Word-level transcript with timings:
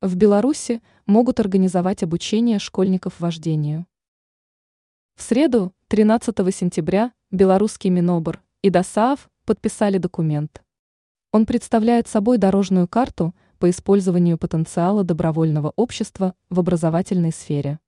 В 0.00 0.14
Беларуси 0.14 0.80
могут 1.06 1.40
организовать 1.40 2.04
обучение 2.04 2.60
школьников 2.60 3.18
вождению. 3.18 3.84
В 5.16 5.22
среду, 5.22 5.72
13 5.88 6.36
сентября, 6.54 7.12
белорусский 7.32 7.90
Минобр 7.90 8.40
и 8.62 8.70
ДОСААФ 8.70 9.28
подписали 9.44 9.98
документ. 9.98 10.62
Он 11.32 11.46
представляет 11.46 12.06
собой 12.06 12.38
дорожную 12.38 12.86
карту 12.86 13.34
по 13.58 13.68
использованию 13.68 14.38
потенциала 14.38 15.02
добровольного 15.02 15.72
общества 15.74 16.36
в 16.48 16.60
образовательной 16.60 17.32
сфере. 17.32 17.80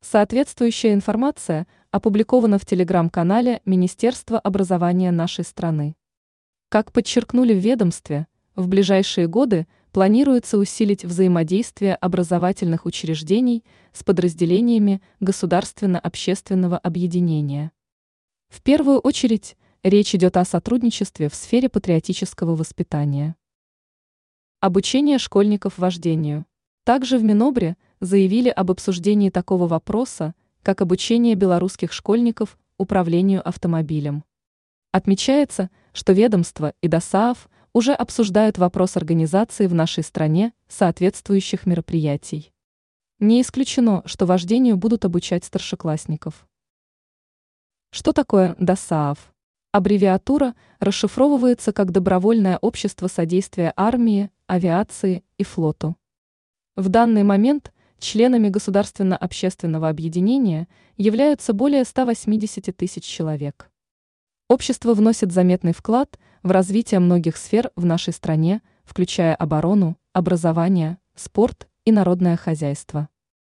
Соответствующая 0.00 0.94
информация 0.94 1.68
опубликована 1.92 2.58
в 2.58 2.66
телеграм-канале 2.66 3.62
Министерства 3.64 4.40
образования 4.40 5.12
нашей 5.12 5.44
страны. 5.44 5.94
Как 6.70 6.90
подчеркнули 6.90 7.54
в 7.54 7.58
ведомстве, 7.58 8.26
в 8.56 8.66
ближайшие 8.66 9.28
годы 9.28 9.68
планируется 9.96 10.58
усилить 10.58 11.06
взаимодействие 11.06 11.94
образовательных 11.94 12.84
учреждений 12.84 13.64
с 13.94 14.04
подразделениями 14.04 15.00
государственно-общественного 15.20 16.76
объединения. 16.76 17.72
В 18.50 18.60
первую 18.60 18.98
очередь 18.98 19.56
речь 19.82 20.14
идет 20.14 20.36
о 20.36 20.44
сотрудничестве 20.44 21.30
в 21.30 21.34
сфере 21.34 21.70
патриотического 21.70 22.54
воспитания. 22.54 23.36
Обучение 24.60 25.16
школьников 25.16 25.78
вождению. 25.78 26.44
Также 26.84 27.16
в 27.16 27.24
Минобре 27.24 27.78
заявили 28.00 28.50
об 28.50 28.70
обсуждении 28.70 29.30
такого 29.30 29.66
вопроса, 29.66 30.34
как 30.62 30.82
обучение 30.82 31.36
белорусских 31.36 31.94
школьников 31.94 32.58
управлению 32.76 33.40
автомобилем. 33.48 34.24
Отмечается, 34.92 35.70
что 35.94 36.12
ведомство 36.12 36.74
и 36.82 36.88
ДОСААФ 36.88 37.48
уже 37.76 37.92
обсуждают 37.92 38.56
вопрос 38.56 38.96
организации 38.96 39.66
в 39.66 39.74
нашей 39.74 40.02
стране 40.02 40.54
соответствующих 40.66 41.66
мероприятий. 41.66 42.54
Не 43.18 43.42
исключено, 43.42 44.00
что 44.06 44.24
вождению 44.24 44.78
будут 44.78 45.04
обучать 45.04 45.44
старшеклассников. 45.44 46.48
Что 47.90 48.14
такое 48.14 48.56
ДОСААФ? 48.58 49.18
Аббревиатура 49.72 50.54
расшифровывается 50.80 51.74
как 51.74 51.92
Добровольное 51.92 52.56
общество 52.56 53.08
содействия 53.08 53.74
армии, 53.76 54.30
авиации 54.46 55.22
и 55.36 55.44
флоту. 55.44 55.96
В 56.76 56.88
данный 56.88 57.24
момент 57.24 57.74
членами 57.98 58.48
государственно-общественного 58.48 59.90
объединения 59.90 60.66
являются 60.96 61.52
более 61.52 61.84
180 61.84 62.74
тысяч 62.74 63.04
человек. 63.04 63.70
Общество 64.48 64.94
вносит 64.94 65.32
заметный 65.32 65.72
вклад 65.72 66.20
в 66.44 66.52
развитие 66.52 67.00
многих 67.00 67.36
сфер 67.36 67.72
в 67.74 67.84
нашей 67.84 68.12
стране, 68.12 68.62
включая 68.84 69.34
оборону, 69.34 69.96
образование, 70.12 70.98
спорт 71.16 71.66
и 71.84 71.90
народное 71.90 72.36
хозяйство. 72.36 73.08